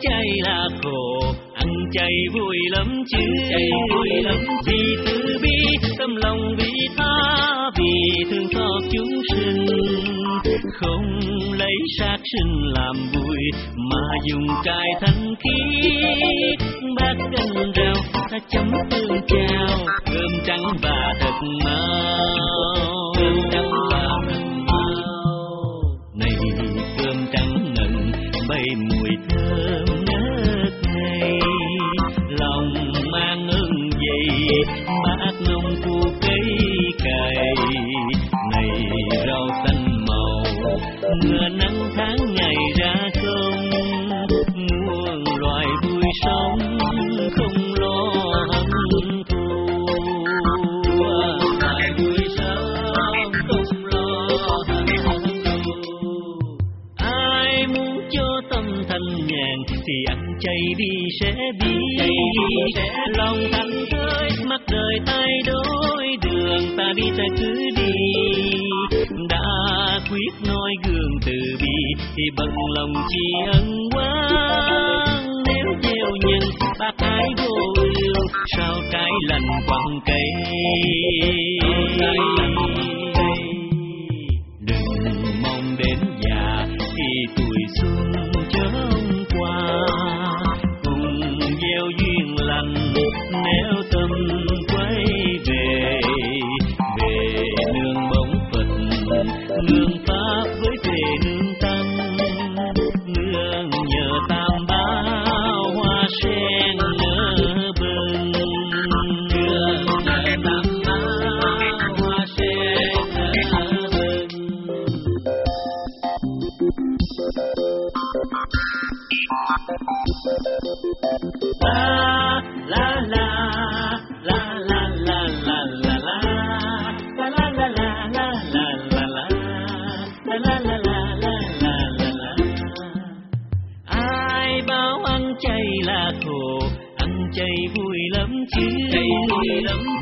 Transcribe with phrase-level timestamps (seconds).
[0.00, 1.15] chay là khổ
[1.96, 3.18] ăn chay vui lắm chứ
[3.50, 7.70] chay vui lắm vì từ bi tâm lòng vị tha.
[7.78, 9.66] Vì thương xót chúng sinh.
[10.72, 11.20] Không
[11.58, 13.38] lấy sát sinh làm vui
[13.76, 15.88] mà dùng cài thanh khí.
[17.00, 17.94] Bát canh rau
[18.30, 20.05] ta chấm tương chao
[34.66, 35.30] mà
[60.46, 61.08] ăn chay đi.
[61.20, 61.76] Sẽ đi.
[63.16, 67.92] Lòng thành thơi mắt đời thay đổi đường ta đi ta cứ đi.
[69.28, 69.40] Đã
[70.10, 76.96] quyết nói gương từ bi thì bằng lòng tri ân quán nếu gieo nhân bác
[76.98, 80.26] ái vô ưu sao trái lành quăng cây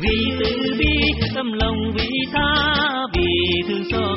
[0.01, 0.95] vì từ bi
[1.35, 2.53] tâm lòng vị tha
[3.13, 3.27] vì
[3.67, 4.14] thương xót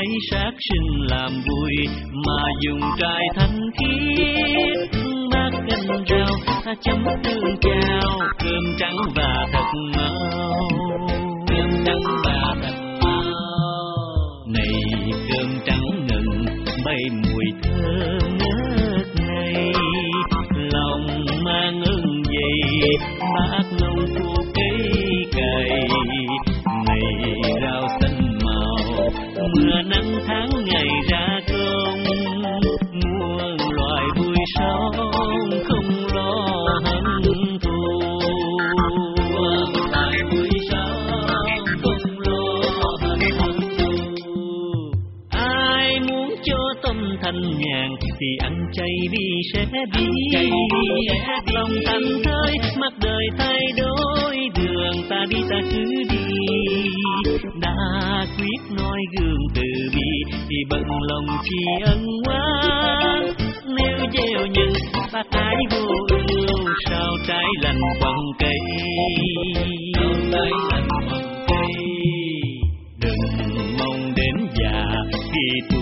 [0.00, 1.94] lấy sát sinh làm vui,
[2.26, 5.00] mà dùng cài thanh khiết
[5.32, 10.68] bát canh rau, ta chấm tương chao, cơm trắng và thật mau
[11.48, 13.22] cơm trắng và thật mau
[14.46, 14.82] này,
[15.28, 16.44] cơm trắng ngần
[16.84, 19.72] bay mùi thơm ngất ngây.
[20.72, 22.80] Lòng mang ơn gì,
[23.20, 23.64] bát
[47.30, 50.06] thanh nhàn thì ăn chay đi sẽ đi.
[51.54, 56.18] Lòng thành thơi mắt đời thay đổi đường ta đi ta cứ đi.
[57.60, 57.74] Đã
[58.38, 59.62] quyết nói gương từ
[59.94, 63.22] bi thì bận lòng tri ân oán
[63.66, 64.72] nếu gieo nhân
[65.12, 68.58] bác ái vô ưu sao trái lành quăng cây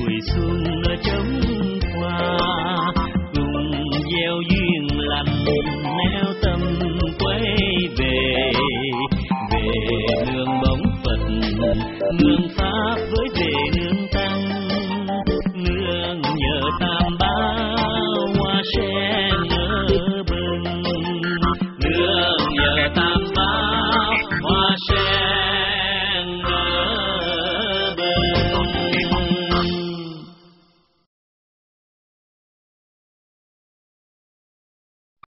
[0.08, 0.64] khi xuân
[1.04, 1.41] chấm
[2.00, 2.38] qua
[3.34, 6.27] cùng gieo duyên lành nếu